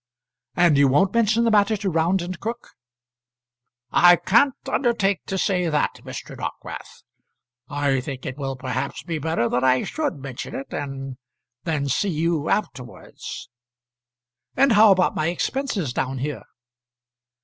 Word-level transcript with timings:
"And 0.55 0.79
you 0.79 0.87
won't 0.87 1.13
mention 1.13 1.43
the 1.43 1.51
matter 1.51 1.77
to 1.77 1.89
Round 1.91 2.23
and 2.23 2.39
Crook?" 2.39 2.69
"I 3.91 4.15
can't 4.15 4.55
undertake 4.67 5.27
to 5.27 5.37
say 5.37 5.69
that, 5.69 5.99
Mr. 6.03 6.35
Dockwrath. 6.35 7.03
I 7.69 7.99
think 8.01 8.25
it 8.25 8.35
will 8.35 8.55
perhaps 8.55 9.03
be 9.03 9.19
better 9.19 9.47
that 9.49 9.63
I 9.63 9.83
should 9.83 10.15
mention 10.17 10.55
it, 10.55 10.73
and 10.73 11.17
then 11.65 11.87
see 11.87 12.09
you 12.09 12.49
afterwards." 12.49 13.47
"And 14.57 14.71
how 14.71 14.89
about 14.89 15.13
my 15.13 15.27
expenses 15.27 15.93
down 15.93 16.17
here?" 16.17 16.45